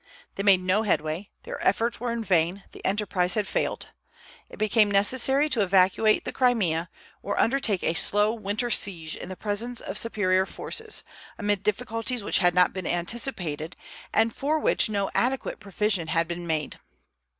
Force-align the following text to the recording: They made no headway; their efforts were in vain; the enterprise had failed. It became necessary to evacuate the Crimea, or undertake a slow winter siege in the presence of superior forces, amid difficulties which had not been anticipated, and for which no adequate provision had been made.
They 0.33 0.41
made 0.41 0.61
no 0.61 0.81
headway; 0.81 1.29
their 1.43 1.63
efforts 1.63 1.99
were 1.99 2.11
in 2.11 2.23
vain; 2.23 2.63
the 2.71 2.83
enterprise 2.83 3.35
had 3.35 3.45
failed. 3.47 3.89
It 4.49 4.57
became 4.57 4.89
necessary 4.89 5.47
to 5.49 5.61
evacuate 5.61 6.25
the 6.25 6.31
Crimea, 6.31 6.89
or 7.21 7.39
undertake 7.39 7.83
a 7.83 7.93
slow 7.93 8.33
winter 8.33 8.71
siege 8.71 9.15
in 9.15 9.29
the 9.29 9.35
presence 9.35 9.79
of 9.79 9.99
superior 9.99 10.47
forces, 10.47 11.03
amid 11.37 11.61
difficulties 11.61 12.23
which 12.23 12.39
had 12.39 12.55
not 12.55 12.73
been 12.73 12.87
anticipated, 12.87 13.75
and 14.11 14.35
for 14.35 14.57
which 14.57 14.89
no 14.89 15.11
adequate 15.13 15.59
provision 15.59 16.07
had 16.07 16.27
been 16.27 16.47
made. 16.47 16.79